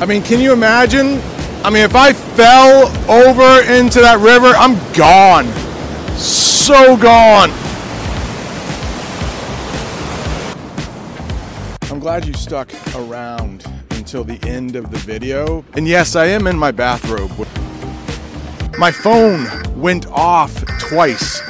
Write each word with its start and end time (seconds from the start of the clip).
I 0.00 0.06
mean, 0.06 0.22
can 0.22 0.40
you 0.40 0.54
imagine? 0.54 1.20
I 1.62 1.68
mean, 1.68 1.82
if 1.82 1.94
I 1.94 2.14
fell 2.14 2.86
over 3.10 3.62
into 3.70 4.00
that 4.00 4.18
river, 4.18 4.46
I'm 4.56 4.74
gone. 4.94 5.46
So 6.16 6.96
gone. 6.96 7.50
I'm 11.92 12.00
glad 12.00 12.24
you 12.24 12.32
stuck 12.32 12.72
around 12.96 13.66
until 13.90 14.24
the 14.24 14.38
end 14.48 14.74
of 14.74 14.90
the 14.90 14.96
video. 14.96 15.66
And 15.74 15.86
yes, 15.86 16.16
I 16.16 16.26
am 16.26 16.46
in 16.46 16.56
my 16.56 16.70
bathrobe. 16.70 17.30
My 18.78 18.90
phone 18.90 19.46
went 19.78 20.06
off 20.06 20.64
twice. 20.78 21.42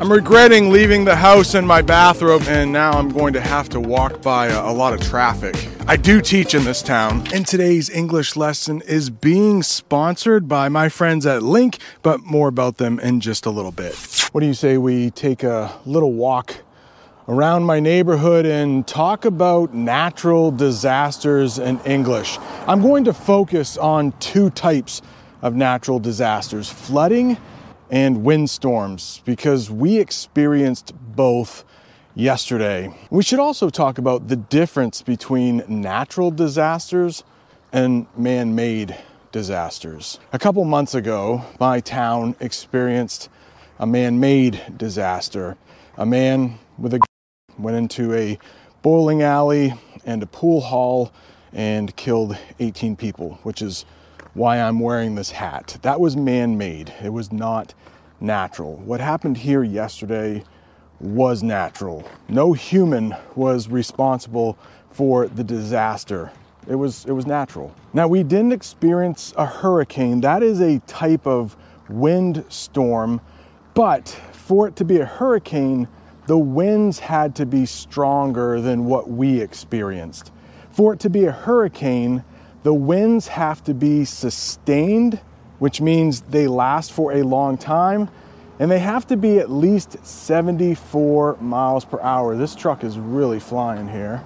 I'm 0.00 0.10
regretting 0.12 0.70
leaving 0.70 1.04
the 1.04 1.16
house 1.16 1.56
in 1.56 1.66
my 1.66 1.82
bathrobe, 1.82 2.42
and 2.46 2.72
now 2.72 2.92
I'm 2.92 3.08
going 3.08 3.32
to 3.32 3.40
have 3.40 3.68
to 3.70 3.80
walk 3.80 4.22
by 4.22 4.46
a, 4.46 4.70
a, 4.70 4.72
lot 4.72 4.92
of 4.92 5.00
traffic. 5.00 5.56
I 5.88 5.96
do 5.96 6.20
teach 6.20 6.54
in 6.54 6.64
this 6.64 6.80
town, 6.80 7.26
and 7.34 7.44
today's 7.44 7.90
English 7.90 8.36
lesson 8.36 8.82
is 8.82 9.10
being 9.10 9.64
sponsored 9.64 10.46
by 10.48 10.68
my 10.68 10.88
friends 10.88 11.26
at 11.26 11.42
LingQ, 11.42 11.78
but 12.02 12.20
more 12.20 12.48
about 12.48 12.76
them 12.76 13.00
in 13.00 13.20
just 13.20 13.46
a 13.46 13.50
little 13.50 13.72
bit. 13.72 13.94
What 14.30 14.42
do 14.42 14.46
you 14.46 14.54
say 14.54 14.78
we 14.78 15.10
take 15.10 15.42
a 15.42 15.72
little 15.84 16.12
walk 16.12 16.54
around 17.26 17.64
my 17.64 17.80
neighborhood 17.80 18.46
and 18.46 18.86
talk 18.86 19.24
about 19.24 19.74
natural 19.74 20.52
disasters 20.52 21.58
in 21.58 21.80
English? 21.80 22.38
I'm 22.68 22.80
going 22.80 23.04
to 23.04 23.12
focus 23.12 23.76
on 23.76 24.12
two 24.20 24.50
types 24.50 25.02
of 25.42 25.56
natural 25.56 25.98
disasters 25.98 26.70
flooding 26.70 27.36
and 27.90 28.24
windstorms 28.24 29.20
because 29.24 29.68
we 29.68 29.98
experienced 29.98 30.94
both 31.16 31.64
yesterday. 32.14 32.94
We 33.10 33.22
should 33.22 33.38
also 33.38 33.70
talk 33.70 33.98
about 33.98 34.28
the 34.28 34.36
difference 34.36 35.02
between 35.02 35.64
natural 35.68 36.30
disasters 36.30 37.24
and 37.72 38.06
man 38.16 38.54
made 38.54 38.96
disasters. 39.32 40.18
A 40.32 40.38
couple 40.38 40.64
months 40.64 40.94
ago, 40.94 41.42
my 41.58 41.80
town 41.80 42.36
experienced 42.40 43.28
a 43.78 43.86
man 43.86 44.20
made 44.20 44.60
disaster. 44.76 45.56
A 45.96 46.04
man 46.04 46.58
with 46.78 46.94
a 46.94 47.00
went 47.58 47.76
into 47.76 48.12
a 48.14 48.38
bowling 48.82 49.22
alley 49.22 49.74
and 50.04 50.22
a 50.22 50.26
pool 50.26 50.60
hall 50.60 51.12
and 51.52 51.94
killed 51.96 52.36
18 52.60 52.96
people, 52.96 53.38
which 53.42 53.62
is 53.62 53.84
why 54.34 54.60
I'm 54.60 54.80
wearing 54.80 55.14
this 55.14 55.30
hat. 55.30 55.78
That 55.82 56.00
was 56.00 56.16
man 56.16 56.56
made, 56.56 56.92
it 57.02 57.12
was 57.12 57.32
not 57.32 57.74
natural. 58.20 58.76
What 58.76 59.00
happened 59.00 59.38
here 59.38 59.62
yesterday 59.62 60.44
was 61.02 61.42
natural. 61.42 62.08
No 62.28 62.52
human 62.52 63.14
was 63.34 63.68
responsible 63.68 64.56
for 64.90 65.26
the 65.26 65.44
disaster. 65.44 66.30
It 66.68 66.76
was, 66.76 67.04
it 67.06 67.12
was 67.12 67.26
natural. 67.26 67.74
Now, 67.92 68.06
we 68.06 68.22
didn't 68.22 68.52
experience 68.52 69.34
a 69.36 69.44
hurricane. 69.44 70.20
That 70.20 70.42
is 70.42 70.60
a 70.60 70.78
type 70.80 71.26
of 71.26 71.56
wind 71.88 72.44
storm, 72.48 73.20
but 73.74 74.08
for 74.32 74.68
it 74.68 74.76
to 74.76 74.84
be 74.84 75.00
a 75.00 75.04
hurricane, 75.04 75.88
the 76.26 76.38
winds 76.38 77.00
had 77.00 77.34
to 77.36 77.46
be 77.46 77.66
stronger 77.66 78.60
than 78.60 78.84
what 78.84 79.10
we 79.10 79.40
experienced. 79.40 80.30
For 80.70 80.92
it 80.92 81.00
to 81.00 81.10
be 81.10 81.24
a 81.24 81.32
hurricane, 81.32 82.22
the 82.62 82.72
winds 82.72 83.26
have 83.28 83.64
to 83.64 83.74
be 83.74 84.04
sustained, 84.04 85.20
which 85.58 85.80
means 85.80 86.20
they 86.22 86.46
last 86.46 86.92
for 86.92 87.12
a 87.12 87.22
long 87.22 87.58
time, 87.58 88.08
and 88.62 88.70
they 88.70 88.78
have 88.78 89.04
to 89.08 89.16
be 89.16 89.40
at 89.40 89.50
least 89.50 89.96
74 90.06 91.36
miles 91.40 91.84
per 91.84 92.00
hour. 92.00 92.36
This 92.36 92.54
truck 92.54 92.84
is 92.84 92.96
really 92.96 93.40
flying 93.40 93.88
here. 93.88 94.22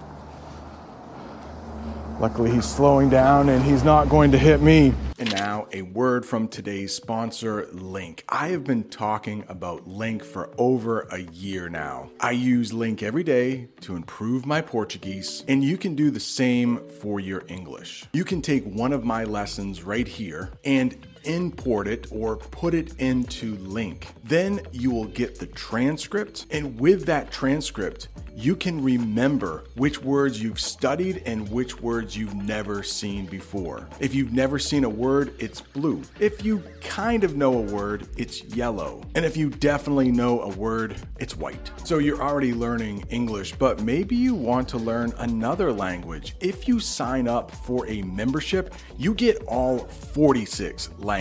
Luckily, 2.20 2.50
he's 2.50 2.66
slowing 2.66 3.08
down 3.08 3.48
and 3.48 3.64
he's 3.64 3.82
not 3.82 4.10
going 4.10 4.32
to 4.32 4.38
hit 4.38 4.60
me. 4.60 4.92
And 5.18 5.32
now, 5.32 5.68
a 5.72 5.80
word 5.80 6.26
from 6.26 6.48
today's 6.48 6.94
sponsor, 6.94 7.62
LingQ. 7.72 8.24
I 8.28 8.48
have 8.48 8.64
been 8.64 8.84
talking 8.84 9.42
about 9.48 9.88
LingQ 9.88 10.22
for 10.22 10.50
over 10.58 11.08
a 11.10 11.20
year 11.20 11.70
now. 11.70 12.10
I 12.20 12.32
use 12.32 12.72
LingQ 12.72 13.04
every 13.04 13.24
day 13.24 13.68
to 13.80 13.96
improve 13.96 14.44
my 14.44 14.60
Portuguese, 14.60 15.44
and 15.48 15.64
you 15.64 15.78
can 15.78 15.94
do 15.94 16.10
the 16.10 16.20
same 16.20 16.86
for 17.00 17.20
your 17.20 17.42
English. 17.48 18.04
You 18.12 18.24
can 18.24 18.42
take 18.42 18.64
one 18.64 18.92
of 18.92 19.02
my 19.02 19.24
lessons 19.24 19.82
right 19.82 20.06
here 20.06 20.50
and 20.62 20.94
import 21.26 21.88
it 21.88 22.06
or 22.10 22.36
put 22.36 22.74
it 22.74 22.98
into 22.98 23.56
LingQ. 23.56 24.06
Then 24.24 24.60
you 24.72 24.90
will 24.90 25.06
get 25.06 25.38
the 25.38 25.46
transcript, 25.46 26.46
and 26.50 26.78
with 26.80 27.06
that 27.06 27.30
transcript, 27.30 28.08
you 28.38 28.54
can 28.54 28.82
remember 28.84 29.64
which 29.76 30.02
words 30.02 30.42
you've 30.42 30.60
studied 30.60 31.22
and 31.24 31.48
which 31.50 31.80
words 31.80 32.14
you've 32.14 32.34
never 32.34 32.82
seen 32.82 33.24
before. 33.24 33.88
If 33.98 34.14
you've 34.14 34.34
never 34.34 34.58
seen 34.58 34.84
a 34.84 34.90
word, 34.90 35.34
it's 35.38 35.62
blue. 35.62 36.02
If 36.20 36.44
you 36.44 36.62
kind 36.82 37.24
of 37.24 37.34
know 37.34 37.54
a 37.56 37.62
word, 37.62 38.06
it's 38.18 38.44
yellow. 38.44 39.02
And 39.14 39.24
if 39.24 39.38
you 39.38 39.48
definitely 39.48 40.12
know 40.12 40.42
a 40.42 40.50
word, 40.50 40.96
it's 41.18 41.34
white. 41.34 41.70
So 41.84 41.96
you're 41.96 42.20
already 42.20 42.52
learning 42.52 43.06
English, 43.08 43.54
but 43.54 43.80
maybe 43.80 44.14
you 44.14 44.34
want 44.34 44.68
to 44.68 44.76
learn 44.76 45.14
another 45.16 45.72
language. 45.72 46.36
If 46.40 46.68
you 46.68 46.78
sign 46.78 47.28
up 47.28 47.50
for 47.50 47.86
a 47.86 48.02
membership, 48.02 48.74
you 48.98 49.14
get 49.14 49.42
all 49.46 49.78
46 49.78 50.90
languages. 50.98 51.15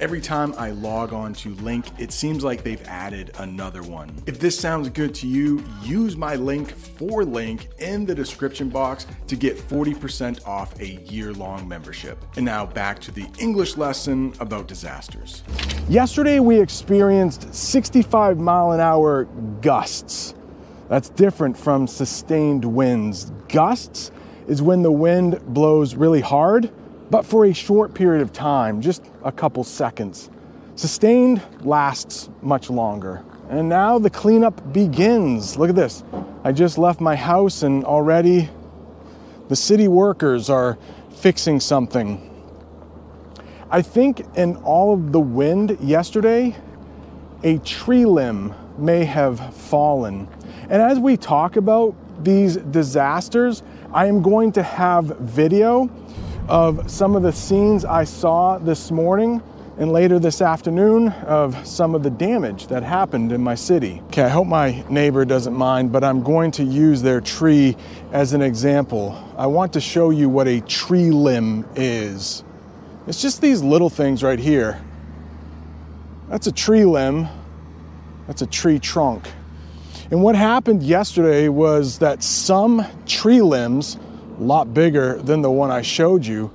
Every 0.00 0.20
time 0.20 0.52
I 0.58 0.70
log 0.70 1.12
on 1.12 1.32
to 1.34 1.54
LingQ, 1.56 2.00
it 2.00 2.12
seems 2.12 2.42
like 2.42 2.64
they've 2.64 2.82
added 2.88 3.30
another 3.38 3.82
one. 3.82 4.20
If 4.26 4.40
this 4.40 4.58
sounds 4.58 4.88
good 4.88 5.14
to 5.16 5.28
you, 5.28 5.64
use 5.82 6.16
my 6.16 6.34
link 6.34 6.72
for 6.72 7.22
LingQ 7.22 7.78
in 7.78 8.04
the 8.04 8.14
description 8.14 8.68
box 8.68 9.06
to 9.28 9.36
get 9.36 9.56
40% 9.56 10.44
off 10.46 10.78
a 10.80 10.86
year 10.86 11.32
long 11.32 11.68
membership. 11.68 12.24
And 12.36 12.44
now 12.44 12.66
back 12.66 12.98
to 13.00 13.12
the 13.12 13.26
English 13.38 13.76
lesson 13.76 14.34
about 14.40 14.66
disasters. 14.66 15.44
Yesterday 15.88 16.40
we 16.40 16.60
experienced 16.60 17.54
65 17.54 18.38
mile 18.38 18.72
an 18.72 18.80
hour 18.80 19.24
gusts. 19.60 20.34
That's 20.88 21.08
different 21.10 21.56
from 21.56 21.86
sustained 21.86 22.64
winds. 22.64 23.30
Gusts 23.48 24.10
is 24.48 24.60
when 24.60 24.82
the 24.82 24.92
wind 24.92 25.40
blows 25.46 25.94
really 25.94 26.20
hard, 26.20 26.72
but 27.12 27.26
for 27.26 27.44
a 27.44 27.52
short 27.52 27.92
period 27.92 28.22
of 28.22 28.32
time, 28.32 28.80
just 28.80 29.04
a 29.22 29.30
couple 29.30 29.62
seconds. 29.64 30.30
Sustained 30.76 31.42
lasts 31.60 32.30
much 32.40 32.70
longer. 32.70 33.22
And 33.50 33.68
now 33.68 33.98
the 33.98 34.08
cleanup 34.08 34.72
begins. 34.72 35.58
Look 35.58 35.68
at 35.68 35.76
this. 35.76 36.02
I 36.42 36.52
just 36.52 36.78
left 36.78 37.02
my 37.02 37.14
house 37.14 37.64
and 37.64 37.84
already 37.84 38.48
the 39.50 39.56
city 39.56 39.88
workers 39.88 40.48
are 40.48 40.78
fixing 41.14 41.60
something. 41.60 42.30
I 43.70 43.82
think 43.82 44.24
in 44.34 44.56
all 44.56 44.94
of 44.94 45.12
the 45.12 45.20
wind 45.20 45.76
yesterday, 45.82 46.56
a 47.42 47.58
tree 47.58 48.06
limb 48.06 48.54
may 48.78 49.04
have 49.04 49.54
fallen. 49.54 50.28
And 50.62 50.80
as 50.80 50.98
we 50.98 51.18
talk 51.18 51.56
about 51.56 51.94
these 52.24 52.56
disasters, 52.56 53.62
I 53.92 54.06
am 54.06 54.22
going 54.22 54.52
to 54.52 54.62
have 54.62 55.04
video 55.18 55.90
of 56.48 56.90
some 56.90 57.14
of 57.16 57.22
the 57.22 57.32
scenes 57.32 57.84
I 57.84 58.04
saw 58.04 58.58
this 58.58 58.90
morning 58.90 59.42
and 59.78 59.90
later 59.92 60.18
this 60.18 60.42
afternoon 60.42 61.08
of 61.08 61.66
some 61.66 61.94
of 61.94 62.02
the 62.02 62.10
damage 62.10 62.66
that 62.66 62.82
happened 62.82 63.32
in 63.32 63.40
my 63.40 63.54
city. 63.54 64.02
Okay, 64.08 64.22
I 64.22 64.28
hope 64.28 64.46
my 64.46 64.84
neighbor 64.90 65.24
doesn't 65.24 65.54
mind, 65.54 65.92
but 65.92 66.04
I'm 66.04 66.22
going 66.22 66.50
to 66.52 66.64
use 66.64 67.00
their 67.00 67.20
tree 67.20 67.76
as 68.12 68.32
an 68.32 68.42
example. 68.42 69.16
I 69.36 69.46
want 69.46 69.72
to 69.72 69.80
show 69.80 70.10
you 70.10 70.28
what 70.28 70.46
a 70.46 70.60
tree 70.60 71.10
limb 71.10 71.66
is. 71.74 72.44
It's 73.06 73.22
just 73.22 73.40
these 73.40 73.62
little 73.62 73.90
things 73.90 74.22
right 74.22 74.38
here. 74.38 74.80
That's 76.28 76.46
a 76.46 76.52
tree 76.52 76.84
limb, 76.84 77.28
that's 78.26 78.42
a 78.42 78.46
tree 78.46 78.78
trunk. 78.78 79.28
And 80.10 80.22
what 80.22 80.34
happened 80.34 80.82
yesterday 80.82 81.48
was 81.48 81.98
that 82.00 82.22
some 82.22 82.84
tree 83.06 83.40
limbs, 83.40 83.96
a 84.38 84.42
lot 84.42 84.74
bigger 84.74 85.18
than 85.22 85.42
the 85.42 85.50
one 85.50 85.70
I 85.70 85.82
showed 85.82 86.24
you, 86.24 86.50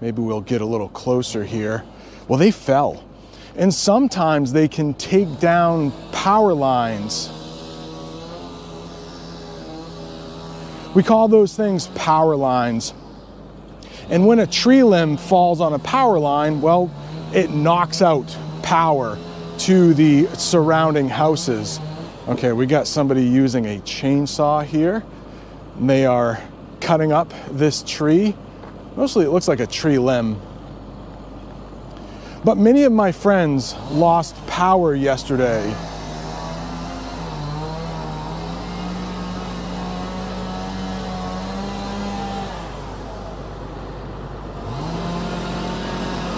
maybe 0.00 0.22
we'll 0.22 0.40
get 0.40 0.60
a 0.60 0.66
little 0.66 0.88
closer 0.88 1.44
here 1.44 1.84
well, 2.28 2.38
they 2.38 2.50
fell. 2.50 3.02
And 3.56 3.72
sometimes 3.72 4.52
they 4.52 4.68
can 4.68 4.94
take 4.94 5.40
down 5.40 5.92
power 6.12 6.52
lines. 6.52 7.30
We 10.94 11.02
call 11.02 11.28
those 11.28 11.56
things 11.56 11.88
power 11.88 12.36
lines. 12.36 12.92
And 14.10 14.26
when 14.26 14.38
a 14.38 14.46
tree 14.46 14.82
limb 14.82 15.16
falls 15.16 15.60
on 15.60 15.72
a 15.72 15.78
power 15.78 16.18
line, 16.18 16.60
well, 16.60 16.90
it 17.32 17.50
knocks 17.50 18.00
out 18.00 18.36
power 18.62 19.18
to 19.58 19.94
the 19.94 20.26
surrounding 20.36 21.08
houses. 21.08 21.80
Okay, 22.28 22.52
we 22.52 22.66
got 22.66 22.86
somebody 22.86 23.24
using 23.24 23.66
a 23.66 23.80
chainsaw 23.80 24.64
here. 24.64 25.02
They 25.80 26.04
are 26.06 26.40
cutting 26.80 27.12
up 27.12 27.32
this 27.50 27.82
tree. 27.82 28.34
Mostly 28.96 29.24
it 29.24 29.30
looks 29.30 29.48
like 29.48 29.60
a 29.60 29.66
tree 29.66 29.98
limb. 29.98 30.40
But 32.44 32.56
many 32.56 32.84
of 32.84 32.92
my 32.92 33.12
friends 33.12 33.74
lost 33.90 34.34
power 34.46 34.94
yesterday. 34.94 35.74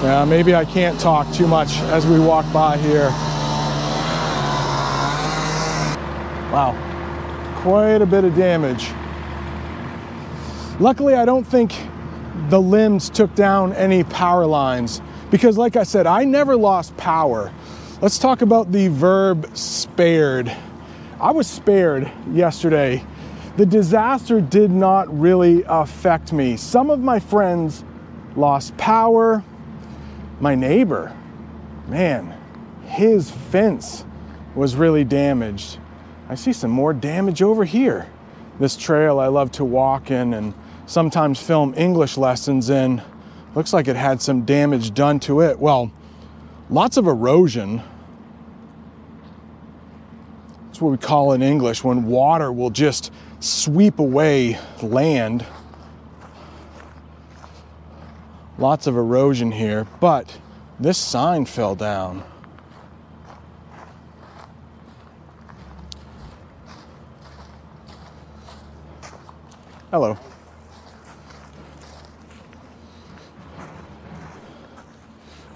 Yeah, 0.02 0.24
maybe 0.24 0.54
I 0.54 0.64
can't 0.64 0.98
talk 0.98 1.30
too 1.32 1.46
much 1.46 1.76
as 1.92 2.06
we 2.06 2.18
walk 2.18 2.50
by 2.52 2.78
here. 2.78 3.10
Wow, 6.50 6.74
quite 7.62 8.00
a 8.00 8.06
bit 8.06 8.24
of 8.24 8.34
damage. 8.34 8.90
Luckily, 10.80 11.12
I 11.12 11.26
don't 11.26 11.46
think 11.46 11.74
the 12.48 12.58
limbs 12.58 13.10
took 13.10 13.34
down 13.34 13.74
any 13.74 14.02
power 14.02 14.46
lines 14.46 15.02
because, 15.30 15.58
like 15.58 15.76
I 15.76 15.82
said, 15.82 16.06
I 16.06 16.24
never 16.24 16.56
lost 16.56 16.96
power. 16.96 17.52
Let's 18.00 18.18
talk 18.18 18.40
about 18.40 18.72
the 18.72 18.88
verb 18.88 19.54
spared. 19.54 20.50
I 21.20 21.32
was 21.32 21.46
spared 21.46 22.10
yesterday. 22.32 23.04
The 23.58 23.66
disaster 23.66 24.40
did 24.40 24.70
not 24.70 25.14
really 25.20 25.64
affect 25.66 26.32
me. 26.32 26.56
Some 26.56 26.88
of 26.88 26.98
my 27.00 27.20
friends 27.20 27.84
lost 28.34 28.74
power. 28.78 29.44
My 30.40 30.54
neighbor, 30.54 31.14
man, 31.88 32.34
his 32.86 33.30
fence 33.30 34.06
was 34.54 34.76
really 34.76 35.04
damaged. 35.04 35.78
I 36.30 36.36
see 36.36 36.54
some 36.54 36.70
more 36.70 36.94
damage 36.94 37.42
over 37.42 37.66
here. 37.66 38.08
This 38.58 38.78
trail 38.78 39.18
I 39.20 39.26
love 39.26 39.52
to 39.52 39.64
walk 39.64 40.10
in 40.10 40.32
and 40.32 40.54
sometimes 40.90 41.40
film 41.40 41.72
English 41.76 42.16
lessons 42.16 42.68
in 42.68 43.00
looks 43.54 43.72
like 43.72 43.86
it 43.86 43.94
had 43.94 44.20
some 44.20 44.44
damage 44.44 44.92
done 44.92 45.20
to 45.20 45.40
it. 45.40 45.56
Well, 45.56 45.92
lots 46.68 46.96
of 46.96 47.06
erosion. 47.06 47.80
That's 50.66 50.80
what 50.80 50.90
we 50.90 50.98
call 50.98 51.32
in 51.32 51.42
English 51.42 51.84
when 51.84 52.06
water 52.06 52.50
will 52.50 52.70
just 52.70 53.12
sweep 53.38 54.00
away 54.00 54.58
land. 54.82 55.46
Lots 58.58 58.88
of 58.88 58.96
erosion 58.96 59.52
here, 59.52 59.86
but 60.00 60.38
this 60.80 60.98
sign 60.98 61.44
fell 61.44 61.76
down. 61.76 62.24
Hello. 69.92 70.18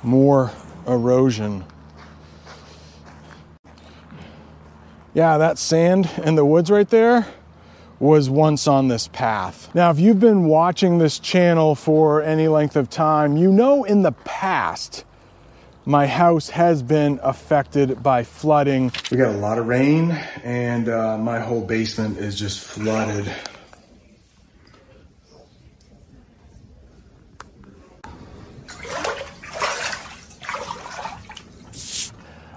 More 0.04 0.52
erosion. 0.86 1.64
Yeah, 5.14 5.38
that 5.38 5.58
sand 5.58 6.10
in 6.24 6.34
the 6.34 6.44
woods 6.44 6.70
right 6.70 6.88
there 6.88 7.26
was 7.98 8.28
once 8.28 8.66
on 8.66 8.88
this 8.88 9.08
path. 9.08 9.72
Now, 9.74 9.90
if 9.90 9.98
you've 9.98 10.20
been 10.20 10.44
watching 10.44 10.98
this 10.98 11.18
channel 11.18 11.74
for 11.74 12.22
any 12.22 12.48
length 12.48 12.76
of 12.76 12.90
time, 12.90 13.36
you 13.36 13.50
know 13.50 13.84
in 13.84 14.02
the 14.02 14.12
past, 14.12 15.04
my 15.86 16.06
house 16.06 16.48
has 16.50 16.82
been 16.82 17.20
affected 17.22 18.02
by 18.02 18.24
flooding. 18.24 18.90
We 19.10 19.16
got 19.16 19.34
a 19.34 19.38
lot 19.38 19.58
of 19.58 19.66
rain 19.66 20.10
and 20.42 20.88
uh, 20.88 21.18
my 21.18 21.40
whole 21.40 21.64
basement 21.64 22.18
is 22.18 22.38
just 22.38 22.60
flooded. 22.60 23.30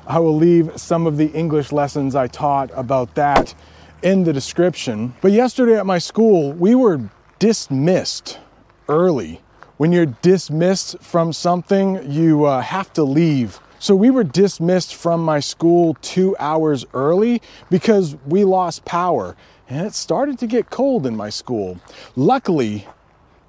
I 0.08 0.20
will 0.20 0.38
leave 0.38 0.72
some 0.80 1.06
of 1.06 1.18
the 1.18 1.28
English 1.34 1.74
lessons 1.74 2.16
I 2.16 2.28
taught 2.28 2.72
about 2.74 3.14
that 3.16 3.54
in 4.02 4.24
the 4.24 4.32
description. 4.32 5.14
But 5.20 5.34
yesterday 5.34 5.78
at 5.78 5.86
my 5.86 5.98
school, 5.98 6.54
we 6.54 6.76
were 6.76 7.02
dismissed 7.40 8.40
early. 8.88 9.42
When 9.76 9.92
you're 9.92 10.06
dismissed 10.06 10.98
from 11.02 11.34
something, 11.34 12.10
you 12.10 12.46
uh, 12.46 12.62
have 12.62 12.94
to 12.94 13.04
leave. 13.04 13.60
So 13.80 13.98
we 13.98 14.10
were 14.10 14.24
dismissed 14.24 14.96
from 14.96 15.24
my 15.26 15.42
school 15.42 15.98
two 16.02 16.38
hours 16.40 16.86
early 16.94 17.42
because 17.70 18.16
we 18.26 18.46
lost 18.46 18.86
power 18.86 19.36
and 19.68 19.86
it 19.86 19.94
started 19.94 20.40
to 20.40 20.48
get 20.48 20.70
cold 20.70 21.06
in 21.06 21.18
my 21.18 21.30
school. 21.30 21.80
Luckily, 22.16 22.88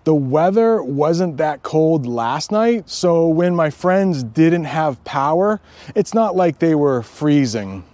the 0.09 0.15
weather 0.15 0.83
wasn't 0.83 1.37
that 1.37 1.63
cold 1.63 2.07
last 2.07 2.51
night, 2.51 2.89
so 2.89 3.29
when 3.29 3.55
my 3.55 3.69
friends 3.69 4.23
didn't 4.23 4.65
have 4.65 5.05
power, 5.05 5.61
it's 5.95 6.15
not 6.15 6.35
like 6.35 6.61
they 6.61 6.75
were 6.75 7.03
freezing. 7.03 7.85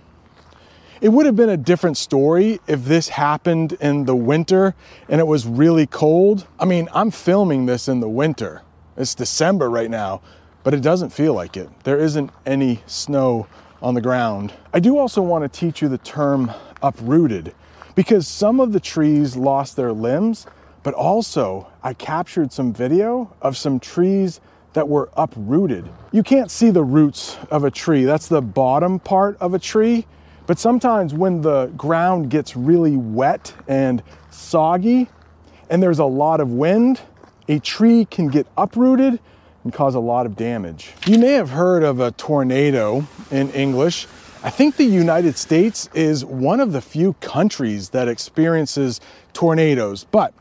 It 1.00 1.08
would 1.08 1.26
have 1.26 1.34
been 1.34 1.48
a 1.48 1.56
different 1.56 1.96
story 1.96 2.60
if 2.68 2.84
this 2.84 3.08
happened 3.08 3.72
in 3.80 4.04
the 4.04 4.14
winter 4.14 4.76
and 5.08 5.20
it 5.20 5.26
was 5.26 5.44
really 5.44 5.88
cold. 5.88 6.46
I 6.60 6.66
mean, 6.66 6.88
I'm 6.94 7.10
filming 7.10 7.66
this 7.66 7.88
in 7.88 7.98
the 7.98 8.08
winter. 8.08 8.62
It's 8.96 9.16
December 9.16 9.68
right 9.68 9.90
now, 9.90 10.22
but 10.62 10.72
it 10.72 10.82
doesn't 10.82 11.10
feel 11.10 11.34
like 11.34 11.56
it. 11.56 11.68
There 11.82 11.98
isn't 11.98 12.30
any 12.46 12.80
snow 12.86 13.48
on 13.82 13.94
the 13.94 14.00
ground. 14.00 14.54
I 14.72 14.78
do 14.78 14.98
also 14.98 15.20
want 15.20 15.42
to 15.42 15.48
teach 15.48 15.82
you 15.82 15.88
the 15.88 15.98
term 15.98 16.52
uprooted 16.80 17.56
because 17.96 18.28
some 18.28 18.60
of 18.60 18.72
the 18.72 18.78
trees 18.78 19.34
lost 19.34 19.74
their 19.74 19.92
limbs, 19.92 20.46
but 20.84 20.94
also 20.94 21.66
I 21.82 21.94
captured 21.94 22.52
some 22.52 22.72
video 22.72 23.34
of 23.42 23.56
some 23.56 23.80
trees 23.80 24.40
that 24.74 24.88
were 24.88 25.08
uprooted. 25.16 25.88
You 26.12 26.22
can't 26.22 26.50
see 26.50 26.70
the 26.70 26.84
roots 26.84 27.36
of 27.50 27.64
a 27.64 27.70
tree. 27.70 28.04
That's 28.04 28.28
the 28.28 28.42
bottom 28.42 29.00
part 29.00 29.36
of 29.38 29.54
a 29.54 29.58
tree. 29.58 30.06
But 30.46 30.58
sometimes 30.58 31.14
when 31.14 31.40
the 31.40 31.66
ground 31.76 32.28
gets 32.28 32.54
really 32.54 32.96
wet 32.96 33.54
and 33.66 34.02
soggy 34.30 35.08
and 35.70 35.82
there's 35.82 36.00
a 36.00 36.04
lot 36.04 36.40
of 36.40 36.52
wind, 36.52 37.00
a 37.48 37.58
tree 37.60 38.04
can 38.04 38.28
get 38.28 38.46
uprooted 38.56 39.18
and 39.62 39.72
cause 39.72 39.94
a 39.94 40.00
lot 40.00 40.26
of 40.26 40.36
damage. 40.36 40.92
You 41.06 41.18
may 41.18 41.32
have 41.32 41.50
heard 41.50 41.82
of 41.82 42.00
a 42.00 42.10
tornado 42.10 43.06
in 43.30 43.50
English. 43.52 44.06
I 44.42 44.50
think 44.50 44.76
the 44.76 44.84
United 44.84 45.38
States 45.38 45.88
is 45.94 46.22
one 46.22 46.60
of 46.60 46.72
the 46.72 46.82
few 46.82 47.14
countries 47.14 47.90
that 47.90 48.08
experiences 48.08 49.00
tornadoes, 49.32 50.04
but 50.04 50.34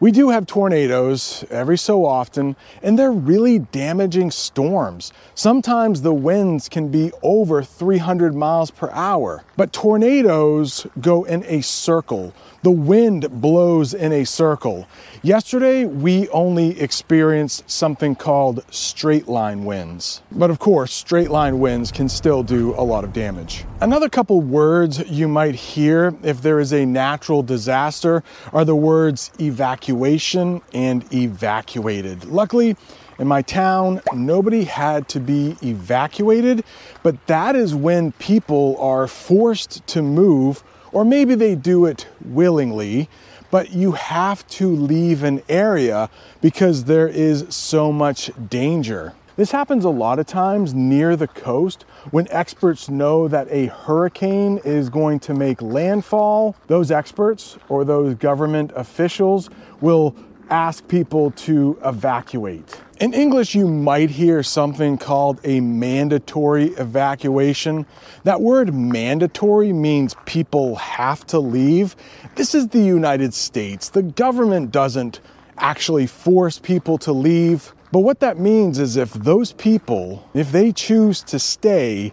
we 0.00 0.10
do 0.10 0.30
have 0.30 0.46
tornadoes 0.46 1.44
every 1.50 1.76
so 1.76 2.06
often, 2.06 2.56
and 2.82 2.98
they're 2.98 3.12
really 3.12 3.58
damaging 3.58 4.30
storms. 4.30 5.12
Sometimes 5.34 6.00
the 6.00 6.14
winds 6.14 6.70
can 6.70 6.88
be 6.88 7.12
over 7.22 7.62
300 7.62 8.34
miles 8.34 8.70
per 8.70 8.88
hour, 8.92 9.44
but 9.58 9.74
tornadoes 9.74 10.86
go 11.02 11.24
in 11.24 11.44
a 11.44 11.60
circle. 11.60 12.32
The 12.62 12.70
wind 12.70 13.40
blows 13.40 13.94
in 13.94 14.12
a 14.12 14.24
circle. 14.24 14.86
Yesterday, 15.22 15.86
we 15.86 16.28
only 16.28 16.78
experienced 16.78 17.70
something 17.70 18.14
called 18.14 18.62
straight 18.70 19.28
line 19.28 19.64
winds. 19.64 20.20
But 20.30 20.50
of 20.50 20.58
course, 20.58 20.92
straight 20.92 21.30
line 21.30 21.58
winds 21.58 21.90
can 21.90 22.10
still 22.10 22.42
do 22.42 22.74
a 22.76 22.84
lot 22.84 23.02
of 23.02 23.14
damage. 23.14 23.64
Another 23.80 24.10
couple 24.10 24.42
words 24.42 24.98
you 25.08 25.26
might 25.26 25.54
hear 25.54 26.14
if 26.22 26.42
there 26.42 26.60
is 26.60 26.74
a 26.74 26.84
natural 26.84 27.42
disaster 27.42 28.22
are 28.52 28.66
the 28.66 28.76
words 28.76 29.30
evacuation 29.40 30.60
and 30.74 31.10
evacuated. 31.14 32.26
Luckily, 32.26 32.76
in 33.18 33.26
my 33.26 33.40
town, 33.40 34.02
nobody 34.12 34.64
had 34.64 35.08
to 35.08 35.20
be 35.20 35.56
evacuated, 35.62 36.64
but 37.02 37.26
that 37.26 37.56
is 37.56 37.74
when 37.74 38.12
people 38.12 38.76
are 38.78 39.06
forced 39.06 39.86
to 39.86 40.02
move 40.02 40.62
or 40.92 41.04
maybe 41.04 41.34
they 41.34 41.54
do 41.54 41.86
it 41.86 42.06
willingly, 42.24 43.08
but 43.50 43.70
you 43.70 43.92
have 43.92 44.46
to 44.48 44.68
leave 44.68 45.22
an 45.22 45.42
area 45.48 46.08
because 46.40 46.84
there 46.84 47.08
is 47.08 47.44
so 47.48 47.92
much 47.92 48.30
danger. 48.48 49.12
This 49.36 49.52
happens 49.52 49.84
a 49.84 49.90
lot 49.90 50.18
of 50.18 50.26
times 50.26 50.74
near 50.74 51.16
the 51.16 51.28
coast 51.28 51.84
when 52.10 52.28
experts 52.30 52.88
know 52.88 53.26
that 53.28 53.48
a 53.50 53.66
hurricane 53.66 54.60
is 54.64 54.90
going 54.90 55.20
to 55.20 55.34
make 55.34 55.62
landfall. 55.62 56.56
Those 56.66 56.90
experts 56.90 57.56
or 57.68 57.84
those 57.84 58.14
government 58.16 58.72
officials 58.76 59.48
will 59.80 60.14
ask 60.50 60.86
people 60.88 61.30
to 61.30 61.78
evacuate. 61.84 62.79
In 63.00 63.14
English, 63.14 63.54
you 63.54 63.66
might 63.66 64.10
hear 64.10 64.42
something 64.42 64.98
called 64.98 65.40
a 65.42 65.60
mandatory 65.60 66.66
evacuation. 66.72 67.86
That 68.24 68.42
word 68.42 68.74
mandatory 68.74 69.72
means 69.72 70.14
people 70.26 70.76
have 70.76 71.26
to 71.28 71.38
leave. 71.38 71.96
This 72.34 72.54
is 72.54 72.68
the 72.68 72.82
United 72.82 73.32
States. 73.32 73.88
The 73.88 74.02
government 74.02 74.70
doesn't 74.70 75.20
actually 75.56 76.06
force 76.06 76.58
people 76.58 76.98
to 76.98 77.12
leave. 77.12 77.72
But 77.90 78.00
what 78.00 78.20
that 78.20 78.38
means 78.38 78.78
is 78.78 78.98
if 78.98 79.14
those 79.14 79.52
people, 79.52 80.28
if 80.34 80.52
they 80.52 80.70
choose 80.70 81.22
to 81.22 81.38
stay, 81.38 82.12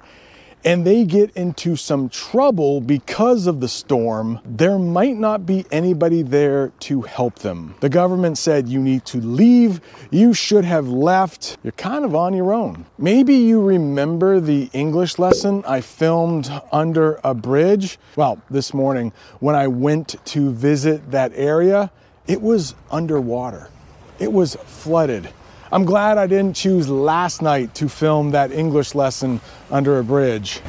and 0.63 0.85
they 0.85 1.05
get 1.05 1.31
into 1.31 1.75
some 1.75 2.09
trouble 2.09 2.81
because 2.81 3.47
of 3.47 3.59
the 3.59 3.67
storm, 3.67 4.39
there 4.43 4.77
might 4.77 5.15
not 5.15 5.45
be 5.45 5.65
anybody 5.71 6.21
there 6.21 6.69
to 6.79 7.01
help 7.03 7.39
them. 7.39 7.75
The 7.79 7.89
government 7.89 8.37
said 8.37 8.67
you 8.67 8.79
need 8.79 9.05
to 9.05 9.19
leave, 9.19 9.79
you 10.11 10.33
should 10.33 10.65
have 10.65 10.87
left, 10.87 11.57
you're 11.63 11.71
kind 11.73 12.03
of 12.03 12.15
on 12.15 12.33
your 12.33 12.53
own. 12.53 12.85
Maybe 12.97 13.35
you 13.35 13.61
remember 13.61 14.39
the 14.39 14.69
English 14.73 15.19
lesson 15.19 15.63
I 15.65 15.81
filmed 15.81 16.51
under 16.71 17.19
a 17.23 17.33
bridge. 17.33 17.97
Well, 18.15 18.41
this 18.49 18.73
morning 18.73 19.13
when 19.39 19.55
I 19.55 19.67
went 19.67 20.15
to 20.25 20.51
visit 20.51 21.11
that 21.11 21.31
area, 21.35 21.91
it 22.27 22.41
was 22.41 22.75
underwater, 22.91 23.69
it 24.19 24.33
was 24.33 24.55
flooded. 24.55 25.29
I'm 25.69 25.83
glad 25.83 26.17
I 26.17 26.27
didn't 26.27 26.55
choose 26.55 26.87
last 26.87 27.41
night 27.41 27.75
to 27.75 27.89
film 27.89 28.31
that 28.31 28.53
English 28.53 28.95
lesson 28.95 29.41
under 29.69 29.99
a 29.99 30.03
bridge. 30.03 30.61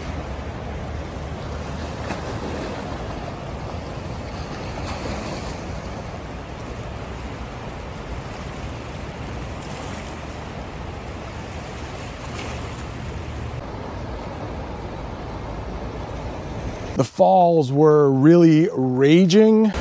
The 16.96 17.04
falls 17.04 17.70
were 17.70 18.10
really 18.10 18.68
raging. 18.72 19.72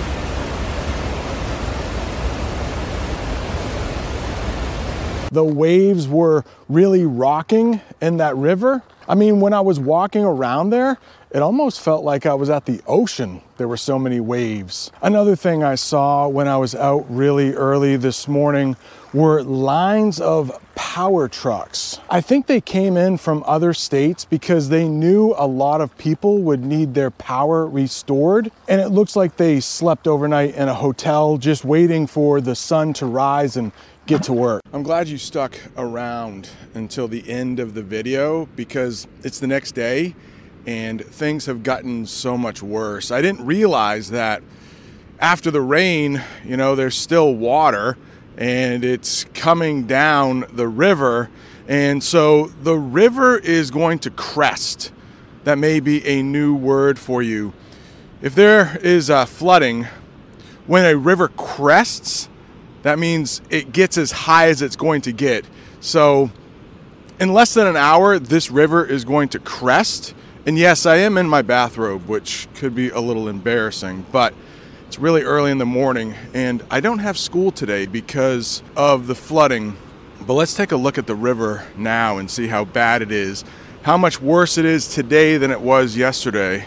The 5.38 5.44
waves 5.44 6.08
were 6.08 6.44
really 6.68 7.06
rocking 7.06 7.80
in 8.02 8.18
that 8.18 8.36
river. 8.36 8.82
I 9.08 9.14
mean, 9.14 9.40
when 9.40 9.54
I 9.54 9.62
was 9.62 9.80
walking 9.80 10.24
around 10.24 10.72
there, 10.72 10.98
it 11.30 11.44
almost 11.44 11.80
felt 11.80 12.04
like 12.04 12.26
I 12.26 12.34
was 12.34 12.50
at 12.50 12.66
the 12.66 12.82
ocean. 12.88 13.42
There 13.58 13.68
were 13.68 13.78
so 13.78 14.00
many 14.00 14.20
waves. 14.20 14.92
Another 15.00 15.36
thing 15.36 15.64
I 15.64 15.76
saw 15.76 16.28
when 16.28 16.48
I 16.48 16.58
was 16.58 16.74
out 16.74 17.06
really 17.08 17.54
early 17.54 17.98
this 17.98 18.28
morning 18.28 18.78
were 19.14 19.44
lines 19.44 20.20
of 20.20 20.60
power 20.78 21.28
trucks. 21.28 22.00
I 22.08 22.22
think 22.22 22.46
they 22.46 22.62
came 22.62 22.98
in 22.98 23.18
from 23.18 23.44
other 23.48 23.74
states 23.74 24.26
because 24.26 24.70
they 24.70 24.88
knew 24.88 25.34
a 25.36 25.48
lot 25.48 25.82
of 25.82 25.98
people 25.98 26.38
would 26.44 26.64
need 26.64 26.94
their 26.94 27.10
power 27.10 27.66
restored. 27.66 28.52
And 28.68 28.80
it 28.80 28.90
looks 28.90 29.16
like 29.16 29.38
they 29.38 29.60
slept 29.60 30.08
overnight 30.08 30.54
in 30.54 30.70
a 30.70 30.76
hotel 30.76 31.38
just 31.38 31.66
waiting 31.66 32.06
for 32.06 32.40
the 32.42 32.56
sun 32.56 32.94
to 32.94 33.08
rise 33.08 33.58
and 33.58 33.72
get 34.06 34.22
to 34.24 34.34
work. 34.34 34.62
I'm 34.72 34.84
glad 34.84 35.08
you 35.08 35.18
stuck 35.18 35.60
around 35.76 36.50
until 36.76 37.08
the 37.08 37.28
end 37.28 37.60
of 37.60 37.74
the 37.74 37.82
video 37.82 38.46
because 38.56 39.08
it's 39.24 39.40
the 39.40 39.48
next 39.48 39.72
day 39.72 40.14
and 40.68 41.04
things 41.04 41.48
have 41.48 41.64
gotten 41.64 42.06
so 42.06 42.38
much 42.38 42.62
worse. 42.62 43.10
I 43.10 43.24
didn't 43.24 43.44
realize 43.44 44.12
that 44.12 44.44
after 45.20 45.50
the 45.50 45.62
rain, 45.62 46.22
you 46.46 46.56
know, 46.56 46.76
there's 46.76 46.96
still 46.96 47.34
water 47.34 47.98
and 48.38 48.84
it's 48.86 49.26
coming 49.34 49.88
down 49.88 50.46
the 50.54 50.68
river. 50.68 51.30
And 51.68 52.04
so 52.04 52.48
the 52.48 52.78
river 52.78 53.38
is 53.38 53.72
going 53.72 54.00
to 54.00 54.12
crest. 54.12 54.92
That 55.44 55.58
may 55.58 55.80
be 55.80 56.06
a 56.06 56.22
new 56.22 56.56
word 56.56 57.00
for 57.00 57.22
you. 57.22 57.54
If 58.22 58.36
there 58.36 58.78
is 58.82 59.10
a 59.10 59.26
flooding, 59.26 59.88
when 60.66 60.86
a 60.86 60.96
river 60.96 61.30
crests, 61.30 62.30
that 62.84 63.00
means 63.00 63.42
it 63.50 63.72
gets 63.72 63.98
as 63.98 64.12
high 64.12 64.50
as 64.50 64.62
it's 64.62 64.76
going 64.76 65.02
to 65.02 65.12
get. 65.12 65.46
So, 65.80 66.32
in 67.20 67.34
less 67.34 67.54
than 67.54 67.66
an 67.66 67.78
hour, 67.78 68.20
this 68.20 68.52
river 68.52 68.86
is 68.86 69.04
going 69.04 69.30
to 69.30 69.40
crest. 69.40 70.14
And 70.46 70.58
yes, 70.58 70.86
I 70.86 70.98
am 70.98 71.18
in 71.18 71.28
my 71.28 71.42
bathrobe, 71.42 72.08
which 72.08 72.48
could 72.56 72.76
be 72.76 72.90
a 72.90 73.00
little 73.00 73.28
embarrassing, 73.28 74.06
but 74.12 74.34
it's 74.88 74.98
really 74.98 75.24
early 75.24 75.52
in 75.52 75.58
the 75.58 75.66
morning, 75.66 76.16
and 76.34 76.64
I 76.72 76.80
don't 76.80 77.00
have 77.00 77.18
school 77.18 77.52
today 77.52 77.88
because 77.88 78.64
of 78.78 79.08
the 79.08 79.16
flooding. 79.16 79.76
But 80.22 80.36
let's 80.36 80.54
take 80.54 80.72
a 80.72 80.78
look 80.78 80.98
at 80.98 81.06
the 81.08 81.16
river 81.16 81.66
now 81.76 82.20
and 82.20 82.32
see 82.32 82.48
how 82.48 82.64
bad 82.64 83.02
it 83.02 83.12
is, 83.12 83.44
how 83.82 83.98
much 83.98 84.22
worse 84.22 84.58
it 84.58 84.64
is 84.64 84.88
today 84.88 85.38
than 85.38 85.52
it 85.52 85.60
was 85.60 85.98
yesterday. 85.98 86.66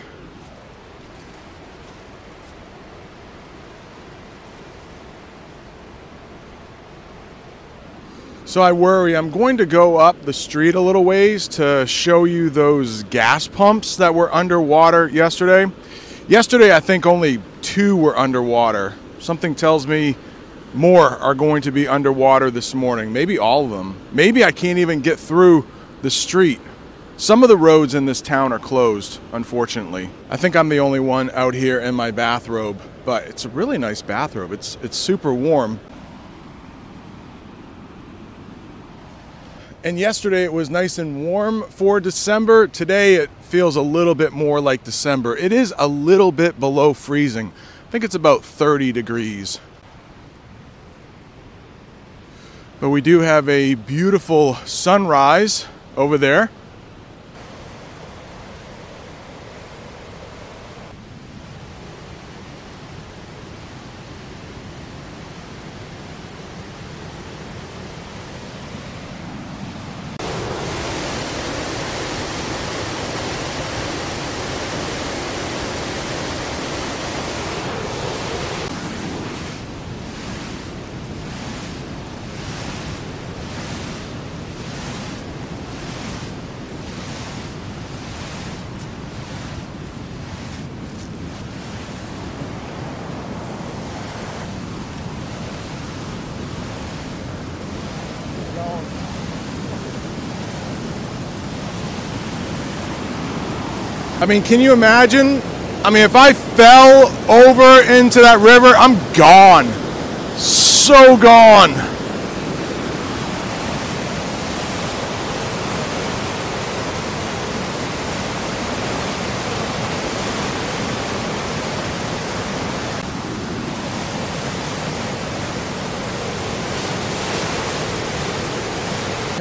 So 8.44 8.60
I 8.60 8.72
worry. 8.72 9.16
I'm 9.16 9.30
going 9.30 9.56
to 9.58 9.66
go 9.66 9.96
up 9.96 10.20
the 10.22 10.32
street 10.34 10.74
a 10.74 10.80
little 10.80 11.04
ways 11.04 11.48
to 11.48 11.86
show 11.86 12.24
you 12.24 12.50
those 12.50 13.04
gas 13.04 13.48
pumps 13.48 13.96
that 13.96 14.14
were 14.14 14.34
underwater 14.34 15.08
yesterday. 15.08 15.72
Yesterday, 16.30 16.72
I 16.72 16.78
think 16.78 17.06
only 17.06 17.42
two 17.60 17.96
were 17.96 18.16
underwater. 18.16 18.94
Something 19.18 19.56
tells 19.56 19.88
me 19.88 20.14
more 20.74 21.08
are 21.08 21.34
going 21.34 21.60
to 21.62 21.72
be 21.72 21.88
underwater 21.88 22.52
this 22.52 22.72
morning. 22.72 23.12
Maybe 23.12 23.36
all 23.36 23.64
of 23.64 23.72
them. 23.72 23.96
Maybe 24.12 24.44
I 24.44 24.52
can't 24.52 24.78
even 24.78 25.00
get 25.00 25.18
through 25.18 25.66
the 26.02 26.10
street. 26.10 26.60
Some 27.16 27.42
of 27.42 27.48
the 27.48 27.56
roads 27.56 27.94
in 27.94 28.04
this 28.04 28.20
town 28.20 28.52
are 28.52 28.60
closed, 28.60 29.18
unfortunately. 29.32 30.08
I 30.30 30.36
think 30.36 30.54
I'm 30.54 30.68
the 30.68 30.78
only 30.78 31.00
one 31.00 31.30
out 31.30 31.54
here 31.54 31.80
in 31.80 31.96
my 31.96 32.12
bathrobe, 32.12 32.80
but 33.04 33.24
it's 33.24 33.44
a 33.44 33.48
really 33.48 33.76
nice 33.76 34.00
bathrobe. 34.00 34.52
It's 34.52 34.78
it's 34.84 34.96
super 34.96 35.34
warm. 35.34 35.80
And 39.82 39.98
yesterday 39.98 40.44
it 40.44 40.52
was 40.52 40.70
nice 40.70 40.96
and 40.96 41.24
warm 41.24 41.64
for 41.70 41.98
December. 41.98 42.68
Today 42.68 43.16
it 43.16 43.30
feels 43.50 43.74
a 43.74 43.82
little 43.82 44.14
bit 44.14 44.32
more 44.32 44.60
like 44.60 44.84
December. 44.84 45.36
It 45.36 45.52
is 45.52 45.74
a 45.76 45.88
little 45.88 46.30
bit 46.30 46.60
below 46.60 46.94
freezing. 46.94 47.52
I 47.88 47.90
think 47.90 48.04
it's 48.04 48.14
about 48.14 48.44
30 48.44 48.92
degrees. 48.92 49.58
But 52.80 52.90
we 52.90 53.00
do 53.00 53.20
have 53.20 53.48
a 53.48 53.74
beautiful 53.74 54.54
sunrise 54.66 55.66
over 55.96 56.16
there. 56.16 56.50
I 104.20 104.26
mean, 104.26 104.42
can 104.42 104.60
you 104.60 104.74
imagine? 104.74 105.40
I 105.82 105.88
mean, 105.88 106.02
if 106.02 106.14
I 106.14 106.34
fell 106.34 107.06
over 107.30 107.80
into 107.90 108.20
that 108.20 108.38
river, 108.40 108.66
I'm 108.76 108.96
gone. 109.14 109.66
So 110.36 111.16
gone. 111.16 111.89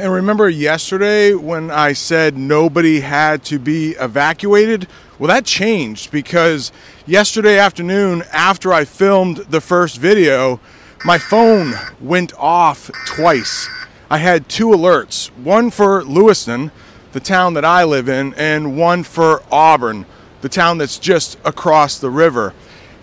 And 0.00 0.14
remember 0.14 0.48
yesterday 0.48 1.34
when 1.34 1.70
I 1.70 1.92
said 1.92 2.34
nobody 2.34 3.00
had 3.00 3.44
to 3.44 3.58
be 3.58 3.90
evacuated? 4.00 4.88
Well, 5.18 5.28
that 5.28 5.44
changed 5.44 6.10
because 6.10 6.72
yesterday 7.04 7.58
afternoon, 7.58 8.22
after 8.32 8.72
I 8.72 8.86
filmed 8.86 9.36
the 9.50 9.60
first 9.60 9.98
video, 9.98 10.58
my 11.04 11.18
phone 11.18 11.74
went 12.00 12.32
off 12.38 12.90
twice. 13.04 13.68
I 14.08 14.16
had 14.16 14.48
two 14.48 14.68
alerts 14.68 15.26
one 15.36 15.70
for 15.70 16.02
Lewiston, 16.02 16.70
the 17.12 17.20
town 17.20 17.52
that 17.52 17.66
I 17.66 17.84
live 17.84 18.08
in, 18.08 18.32
and 18.38 18.78
one 18.78 19.02
for 19.02 19.42
Auburn, 19.52 20.06
the 20.40 20.48
town 20.48 20.78
that's 20.78 20.98
just 20.98 21.38
across 21.44 21.98
the 21.98 22.08
river. 22.08 22.54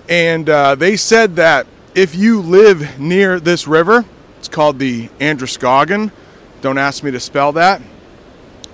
And 0.10 0.50
uh, 0.50 0.74
they 0.74 0.98
said 0.98 1.36
that 1.36 1.68
if 1.94 2.16
you 2.16 2.42
live 2.42 3.00
near 3.00 3.40
this 3.40 3.68
river, 3.68 4.04
it's 4.40 4.48
called 4.48 4.80
the 4.80 5.12
Androscoggin 5.20 6.12
don't 6.68 6.78
ask 6.78 7.02
me 7.02 7.12
to 7.12 7.20
spell 7.20 7.54
that. 7.54 7.82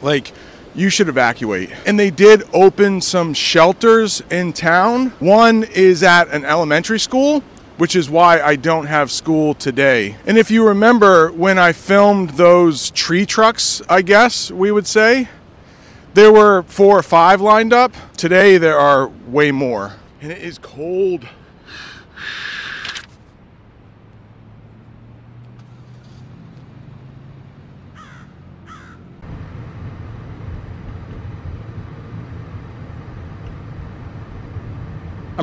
Like, 0.02 0.34
you 0.74 0.90
should 0.90 1.10
evacuate. 1.10 1.70
And 1.86 2.00
they 2.00 2.10
did 2.10 2.42
open 2.52 3.02
some 3.02 3.36
shelters 3.36 4.24
in 4.32 4.52
town. 4.52 5.10
One 5.20 5.64
is 5.64 6.02
at 6.02 6.28
an 6.30 6.44
elementary 6.44 7.00
school, 7.00 7.42
which 7.78 7.96
is 7.96 8.10
why 8.10 8.42
I 8.42 8.56
don't 8.56 8.88
have 8.88 9.12
school 9.12 9.54
today. 9.54 10.16
And 10.26 10.40
if 10.40 10.50
you 10.50 10.68
remember 10.68 11.32
when 11.32 11.60
I 11.60 11.72
filmed 11.72 12.32
those 12.32 12.90
tree 12.90 13.28
trucks, 13.28 13.84
I 13.88 14.02
guess 14.02 14.50
we 14.50 14.72
would 14.72 14.88
say, 14.88 15.30
there 16.16 16.32
were 16.32 16.64
four 16.64 16.98
or 16.98 17.04
five 17.04 17.42
lined 17.42 17.74
up. 17.74 17.94
Today 18.18 18.58
there 18.58 18.80
are 18.80 19.08
way 19.28 19.52
more. 19.52 19.94
And 20.20 20.32
it 20.32 20.42
is 20.42 20.58
cold. 20.58 21.28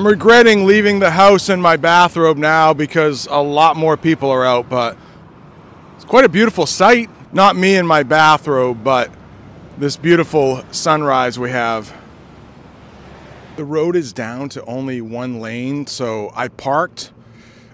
I'm 0.00 0.06
regretting 0.06 0.64
leaving 0.64 0.98
the 0.98 1.10
house 1.10 1.50
in 1.50 1.60
my 1.60 1.76
bathrobe 1.76 2.38
now 2.38 2.72
because 2.72 3.26
a 3.26 3.42
lot 3.42 3.76
more 3.76 3.98
people 3.98 4.30
are 4.30 4.46
out, 4.46 4.70
but 4.70 4.96
it's 5.94 6.06
quite 6.06 6.24
a 6.24 6.28
beautiful 6.30 6.64
sight. 6.64 7.10
Not 7.34 7.54
me 7.54 7.76
in 7.76 7.86
my 7.86 8.02
bathrobe, 8.02 8.82
but 8.82 9.10
this 9.76 9.98
beautiful 9.98 10.64
sunrise 10.70 11.38
we 11.38 11.50
have. 11.50 11.94
The 13.56 13.64
road 13.66 13.94
is 13.94 14.14
down 14.14 14.48
to 14.48 14.64
only 14.64 15.02
one 15.02 15.38
lane, 15.38 15.86
so 15.86 16.32
I 16.34 16.48
parked 16.48 17.12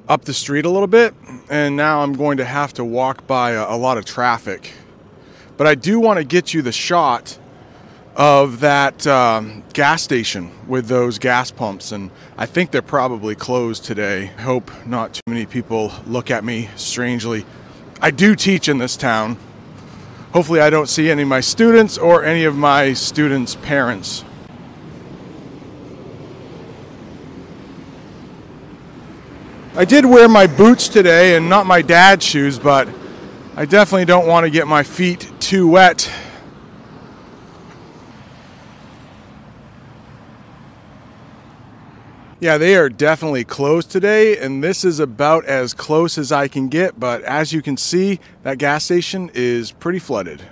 up 0.09 0.25
the 0.25 0.35
street 0.35 0.65
a 0.65 0.69
little 0.69 0.89
bit, 0.89 1.15
and 1.49 1.77
now 1.77 2.01
I'm 2.01 2.15
going 2.15 2.39
to 2.39 2.45
have 2.45 2.73
to 2.73 2.85
walk 2.85 3.29
by 3.29 3.53
a, 3.53 3.73
a 3.73 3.77
lot 3.77 3.99
of 3.99 4.05
traffic. 4.05 4.73
But 5.57 5.69
I 5.69 5.77
do 5.77 6.01
want 6.01 6.19
to 6.19 6.25
get 6.25 6.53
you 6.53 6.61
the 6.61 6.73
shot 6.73 7.39
of 8.17 8.61
that 8.61 9.07
um, 9.07 9.63
gas 9.75 10.03
station 10.03 10.51
with 10.67 10.87
those 10.89 11.19
gas 11.19 11.51
pumps, 11.51 11.93
and 11.93 12.11
I 12.39 12.47
think 12.47 12.71
they're 12.71 12.81
probably 12.81 13.35
closed 13.35 13.85
today. 13.85 14.31
I 14.39 14.43
hope 14.43 14.71
not 14.87 15.13
too 15.13 15.21
many 15.27 15.45
people 15.45 15.93
look 16.07 16.31
at 16.31 16.43
me 16.43 16.71
strangely. 16.77 17.45
I 18.01 18.11
do 18.11 18.35
teach 18.35 18.71
in 18.71 18.79
this 18.79 18.97
town. 18.97 19.37
Hopefully, 20.33 20.61
I 20.61 20.71
don't 20.71 20.89
see 20.89 21.11
any 21.11 21.23
of 21.23 21.29
my 21.29 21.41
students 21.41 21.99
or 21.99 22.25
any 22.25 22.45
of 22.45 22.57
my 22.57 22.95
students' 22.95 23.55
parents. 23.55 24.25
I 29.75 29.85
did 29.85 30.07
wear 30.07 30.27
my 30.27 30.47
boots 30.47 30.89
today 30.89 31.37
and 31.37 31.51
not 31.51 31.67
my 31.67 31.83
dad's 31.83 32.25
shoes, 32.25 32.59
but 32.59 32.89
I 33.57 33.67
definitely 33.67 34.07
don't 34.07 34.27
want 34.27 34.45
to 34.45 34.51
get 34.51 34.67
my 34.67 34.83
feet 34.83 35.31
too 35.39 35.69
wet. 35.69 36.11
Yeah, 42.39 42.59
they 42.59 42.77
are 42.77 42.91
definitely 42.91 43.45
closed 43.45 43.91
today, 43.91 44.37
and 44.37 44.63
this 44.63 44.85
is 44.85 45.01
about 45.01 45.47
as 45.47 45.73
close 45.73 46.19
as 46.19 46.31
I 46.31 46.49
can 46.49 46.69
get. 46.69 47.01
But 47.01 47.23
as 47.23 47.55
you 47.55 47.63
can 47.63 47.79
see, 47.79 48.21
that 48.43 48.59
gas 48.59 48.85
station 48.85 49.31
is 49.33 49.73
pretty 49.73 49.99
flooded. 49.99 50.43